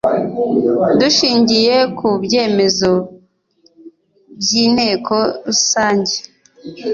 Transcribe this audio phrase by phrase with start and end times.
[0.99, 2.91] dushingiye ku byemezo
[4.39, 6.15] by inteko rusange